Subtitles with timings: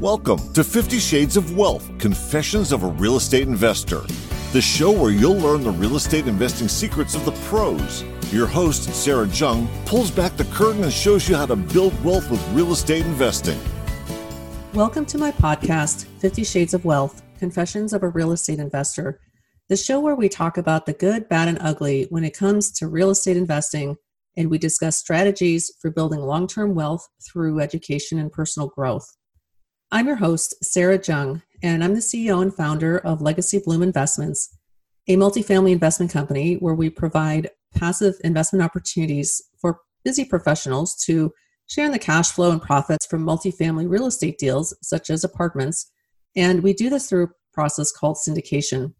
[0.00, 4.00] Welcome to 50 Shades of Wealth Confessions of a Real Estate Investor,
[4.52, 8.02] the show where you'll learn the real estate investing secrets of the pros.
[8.32, 12.28] Your host, Sarah Jung, pulls back the curtain and shows you how to build wealth
[12.28, 13.58] with real estate investing.
[14.74, 19.20] Welcome to my podcast, 50 Shades of Wealth Confessions of a Real Estate Investor,
[19.68, 22.88] the show where we talk about the good, bad, and ugly when it comes to
[22.88, 23.94] real estate investing,
[24.36, 29.06] and we discuss strategies for building long term wealth through education and personal growth.
[29.94, 34.58] I'm your host, Sarah Jung, and I'm the CEO and founder of Legacy Bloom Investments,
[35.06, 41.32] a multifamily investment company where we provide passive investment opportunities for busy professionals to
[41.68, 45.92] share in the cash flow and profits from multifamily real estate deals, such as apartments.
[46.34, 48.94] And we do this through a process called syndication.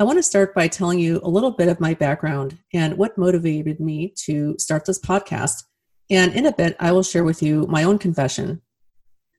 [0.00, 3.18] I want to start by telling you a little bit of my background and what
[3.18, 5.64] motivated me to start this podcast.
[6.08, 8.62] And in a bit, I will share with you my own confession.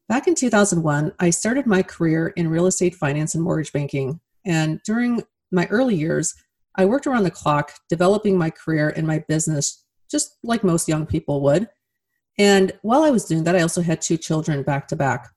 [0.09, 4.19] Back in 2001, I started my career in real estate finance and mortgage banking.
[4.43, 5.21] And during
[5.51, 6.33] my early years,
[6.75, 11.05] I worked around the clock developing my career and my business, just like most young
[11.05, 11.69] people would.
[12.39, 15.29] And while I was doing that, I also had two children back to back.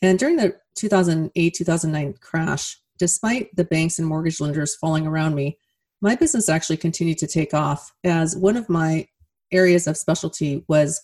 [0.00, 5.58] And during the 2008 2009 crash, despite the banks and mortgage lenders falling around me,
[6.00, 9.08] my business actually continued to take off as one of my
[9.50, 11.00] areas of specialty was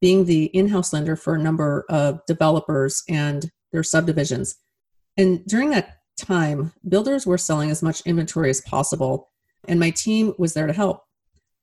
[0.00, 4.56] being the in house lender for a number of developers and their subdivisions.
[5.16, 9.30] And during that time, builders were selling as much inventory as possible,
[9.66, 11.02] and my team was there to help.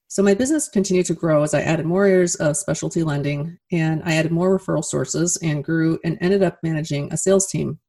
[0.07, 4.03] So my business continued to grow as I added more areas of specialty lending and
[4.05, 7.79] I added more referral sources and grew and ended up managing a sales team.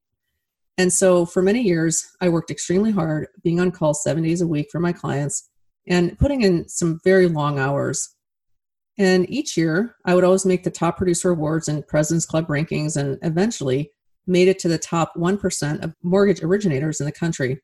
[0.79, 4.47] And so for many years, I worked extremely hard, being on call seven days a
[4.47, 5.49] week for my clients
[5.87, 8.16] and putting in some very long hours
[8.99, 12.97] and each year, I would always make the top producer awards and President's Club rankings
[12.97, 13.91] and eventually
[14.27, 17.61] made it to the top 1% of mortgage originators in the country.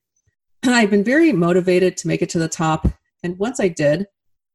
[0.63, 2.87] And I've been very motivated to make it to the top.
[3.23, 4.07] And once I did,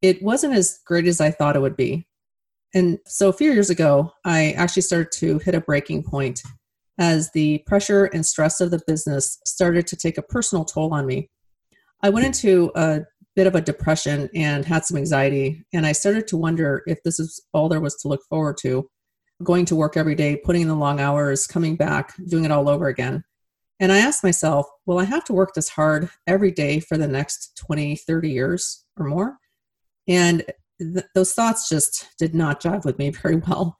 [0.02, 2.08] it wasn't as great as I thought it would be.
[2.74, 6.44] And so a few years ago, I actually started to hit a breaking point
[7.00, 11.06] as the pressure and stress of the business started to take a personal toll on
[11.06, 11.30] me.
[12.04, 13.02] I went into a
[13.38, 15.64] bit of a depression and had some anxiety.
[15.72, 18.90] And I started to wonder if this is all there was to look forward to
[19.44, 22.68] going to work every day, putting in the long hours, coming back, doing it all
[22.68, 23.24] over again.
[23.80, 27.08] And I asked myself, will I have to work this hard every day for the
[27.08, 29.38] next 20, 30 years or more?
[30.08, 30.44] And
[30.82, 33.78] th- those thoughts just did not jive with me very well.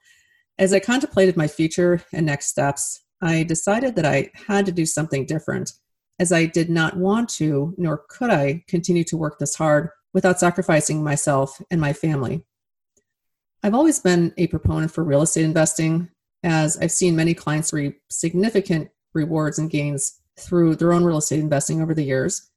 [0.56, 4.86] As I contemplated my future and next steps, I decided that I had to do
[4.86, 5.72] something different
[6.18, 10.40] as I did not want to, nor could I, continue to work this hard without
[10.40, 12.44] sacrificing myself and my family.
[13.62, 16.08] I've always been a proponent for real estate investing,
[16.42, 21.40] as I've seen many clients reap significant rewards and gains through their own real estate
[21.40, 22.50] investing over the years.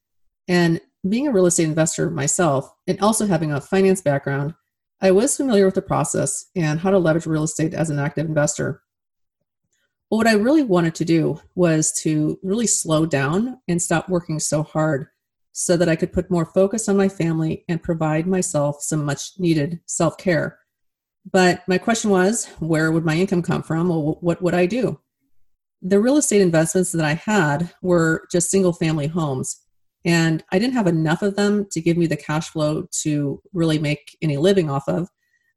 [0.47, 4.53] And being a real estate investor myself, and also having a finance background,
[5.01, 8.27] I was familiar with the process and how to leverage real estate as an active
[8.27, 8.83] investor.
[10.11, 14.39] But what I really wanted to do was to really slow down and stop working
[14.39, 15.07] so hard
[15.53, 19.31] so that I could put more focus on my family and provide myself some much
[19.39, 20.59] needed self care.
[21.31, 23.87] But my question was, where would my income come from?
[23.87, 24.99] Well, what would I do?
[25.81, 29.61] The real estate investments that I had were just single family homes.
[30.03, 33.79] And I didn't have enough of them to give me the cash flow to really
[33.79, 35.09] make any living off of.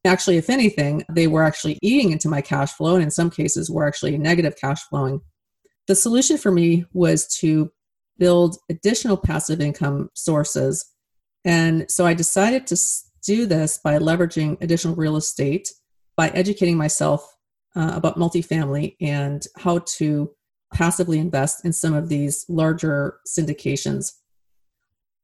[0.06, 3.70] Actually, if anything, they were actually eating into my cash flow, and in some cases,
[3.70, 5.20] were actually negative cash flowing.
[5.86, 7.70] The solution for me was to
[8.18, 10.84] build additional passive income sources.
[11.44, 12.76] And so I decided to
[13.24, 15.72] do this by leveraging additional real estate,
[16.16, 17.34] by educating myself
[17.74, 20.30] uh, about multifamily and how to
[20.72, 24.12] passively invest in some of these larger syndications.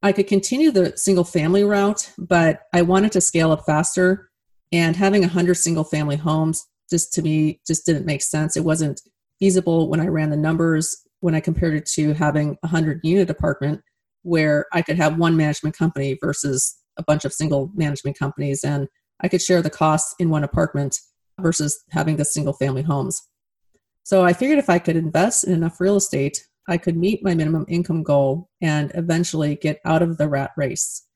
[0.02, 4.29] I could continue the single family route, but I wanted to scale up faster
[4.72, 8.56] and having 100 single family homes just to me just didn't make sense.
[8.56, 9.00] It wasn't
[9.40, 13.30] feasible when i ran the numbers when i compared it to having a 100 unit
[13.30, 13.80] apartment
[14.22, 18.86] where i could have one management company versus a bunch of single management companies and
[19.22, 21.00] i could share the costs in one apartment
[21.40, 23.22] versus having the single family homes.
[24.02, 27.34] So i figured if i could invest in enough real estate i could meet my
[27.34, 31.06] minimum income goal and eventually get out of the rat race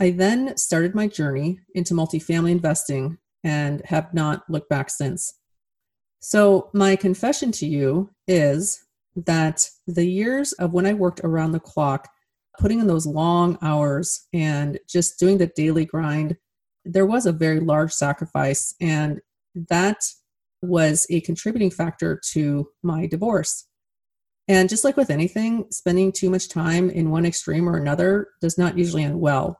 [0.00, 5.34] I then started my journey into multifamily investing and have not looked back since.
[6.20, 8.82] So, my confession to you is
[9.14, 12.08] that the years of when I worked around the clock,
[12.58, 16.36] putting in those long hours and just doing the daily grind,
[16.84, 18.74] there was a very large sacrifice.
[18.80, 19.20] And
[19.54, 19.98] that
[20.62, 23.66] was a contributing factor to my divorce.
[24.48, 28.58] And just like with anything, spending too much time in one extreme or another does
[28.58, 29.58] not usually end well.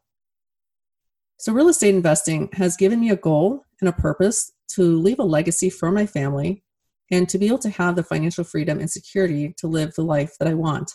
[1.40, 5.22] So, real estate investing has given me a goal and a purpose to leave a
[5.22, 6.62] legacy for my family
[7.10, 10.34] and to be able to have the financial freedom and security to live the life
[10.38, 10.92] that I want.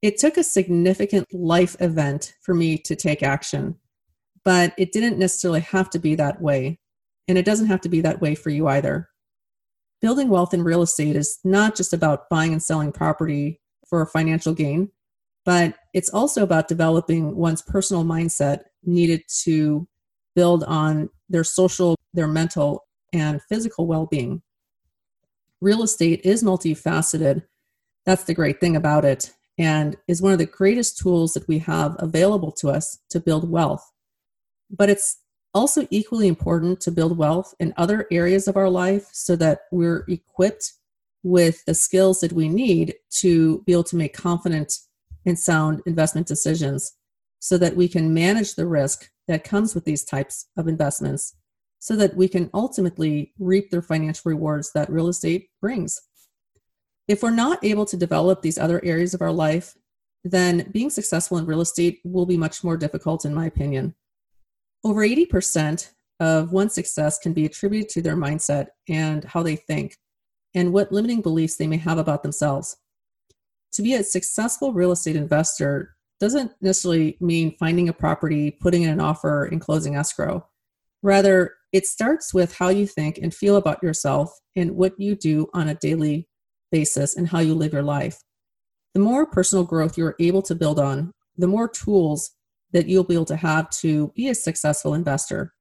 [0.00, 3.74] It took a significant life event for me to take action,
[4.44, 6.78] but it didn't necessarily have to be that way.
[7.26, 9.08] And it doesn't have to be that way for you either.
[10.00, 14.54] Building wealth in real estate is not just about buying and selling property for financial
[14.54, 14.92] gain,
[15.46, 19.86] but it's also about developing one's personal mindset needed to
[20.34, 24.42] build on their social, their mental, and physical well being.
[25.60, 27.44] Real estate is multifaceted.
[28.04, 31.60] That's the great thing about it, and is one of the greatest tools that we
[31.60, 33.88] have available to us to build wealth.
[34.68, 35.18] But it's
[35.54, 40.04] also equally important to build wealth in other areas of our life so that we're
[40.08, 40.72] equipped
[41.22, 44.74] with the skills that we need to be able to make confident
[45.26, 46.92] and sound investment decisions
[47.38, 51.34] so that we can manage the risk that comes with these types of investments
[51.78, 56.00] so that we can ultimately reap the financial rewards that real estate brings.
[57.06, 59.76] If we're not able to develop these other areas of our life,
[60.24, 63.94] then being successful in real estate will be much more difficult, in my opinion.
[64.82, 69.96] Over 80% of one's success can be attributed to their mindset and how they think,
[70.54, 72.76] and what limiting beliefs they may have about themselves.
[73.76, 78.88] To be a successful real estate investor doesn't necessarily mean finding a property, putting in
[78.88, 80.46] an offer, and closing escrow.
[81.02, 85.50] Rather, it starts with how you think and feel about yourself and what you do
[85.52, 86.26] on a daily
[86.72, 88.22] basis and how you live your life.
[88.94, 92.30] The more personal growth you're able to build on, the more tools
[92.72, 95.52] that you'll be able to have to be a successful investor.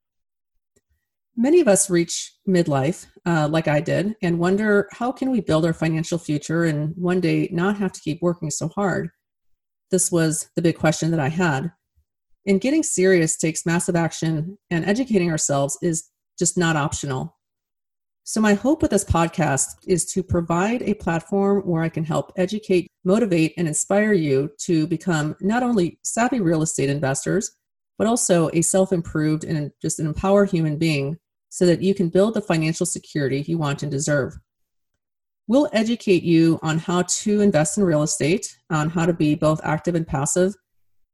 [1.37, 5.65] Many of us reach midlife, uh, like I did, and wonder how can we build
[5.65, 9.09] our financial future and one day not have to keep working so hard.
[9.91, 11.73] This was the big question that I had.
[12.47, 16.09] And getting serious takes massive action, and educating ourselves is
[16.39, 17.35] just not optional.
[18.23, 22.31] So, my hope with this podcast is to provide a platform where I can help
[22.37, 27.51] educate, motivate, and inspire you to become not only savvy real estate investors,
[27.97, 31.17] but also a self improved and just an empowered human being
[31.55, 34.37] so that you can build the financial security you want and deserve.
[35.47, 39.61] We'll educate you on how to invest in real estate, on how to be both
[39.63, 40.53] active and passive.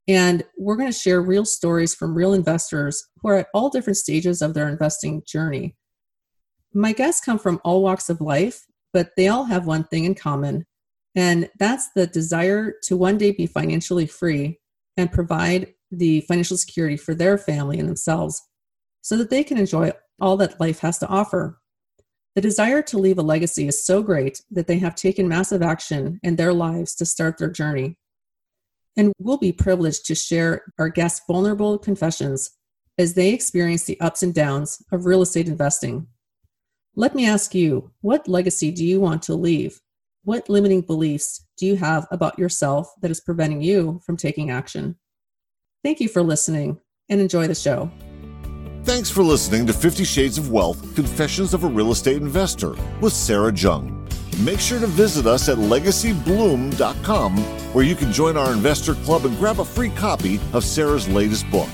[0.08, 3.98] And we're going to share real stories from real investors who are at all different
[3.98, 5.76] stages of their investing journey.
[6.74, 10.16] My guests come from all walks of life, but they all have one thing in
[10.16, 10.66] common,
[11.14, 14.60] and that's the desire to one day be financially free
[14.98, 18.42] and provide the financial security for their family and themselves
[19.02, 19.92] so that they can enjoy
[20.22, 21.60] all that life has to offer.
[22.36, 26.20] The desire to leave a legacy is so great that they have taken massive action
[26.24, 27.98] in their lives to start their journey.
[28.96, 32.52] And we'll be privileged to share our guests' vulnerable confessions
[32.98, 36.08] as they experience the ups and downs of real estate investing.
[36.96, 39.82] Let me ask you what legacy do you want to leave?
[40.24, 44.98] What limiting beliefs do you have about yourself that is preventing you from taking action?
[45.84, 46.80] Thank you for listening
[47.10, 47.90] and enjoy the show.
[48.84, 53.14] Thanks for listening to 50 Shades of Wealth Confessions of a Real Estate Investor with
[53.14, 54.08] Sarah Jung.
[54.40, 57.38] Make sure to visit us at legacybloom.com
[57.74, 61.50] where you can join our investor club and grab a free copy of Sarah's latest
[61.52, 61.70] book.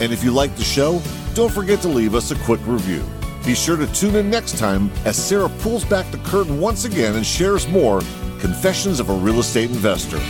[0.00, 1.00] And if you like the show,
[1.34, 3.04] don't forget to leave us a quick review.
[3.46, 7.14] Be sure to tune in next time as Sarah pulls back the curtain once again
[7.14, 8.00] and shares more
[8.40, 10.20] Confessions of a Real Estate Investor.